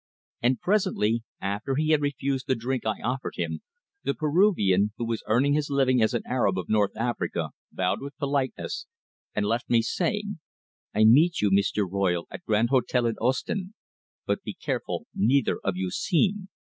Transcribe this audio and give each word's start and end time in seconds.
And 0.41 0.59
presently, 0.59 1.21
after 1.39 1.75
he 1.75 1.89
had 1.91 2.01
refused 2.01 2.47
the 2.47 2.55
drink 2.55 2.87
I 2.87 3.01
offered 3.03 3.35
him, 3.35 3.61
the 4.01 4.15
Peruvian, 4.15 4.93
who 4.97 5.05
was 5.05 5.21
earning 5.27 5.53
his 5.53 5.69
living 5.69 6.01
as 6.01 6.15
an 6.15 6.23
Arab 6.25 6.57
of 6.57 6.69
North 6.69 6.97
Africa, 6.97 7.51
bowed 7.71 8.01
with 8.01 8.17
politeness 8.17 8.87
and 9.35 9.45
left 9.45 9.69
me, 9.69 9.83
saying: 9.83 10.39
"I 10.91 11.03
meet 11.03 11.39
you, 11.39 11.51
Mee 11.51 11.61
ster 11.61 11.85
Royle, 11.85 12.25
at 12.31 12.45
Grand 12.45 12.69
Hotel 12.71 13.05
in 13.05 13.15
Ostend. 13.21 13.75
But 14.25 14.41
be 14.41 14.55
careful 14.55 15.05
neither 15.13 15.59
of 15.63 15.75
you 15.75 15.91
seen. 15.91 16.47